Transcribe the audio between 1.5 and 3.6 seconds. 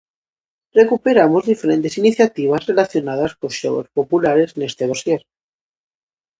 diferentes iniciativas relacionadas cos